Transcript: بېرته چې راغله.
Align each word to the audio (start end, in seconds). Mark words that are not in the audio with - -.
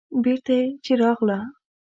بېرته 0.23 0.57
چې 0.83 0.93
راغله. 1.01 1.37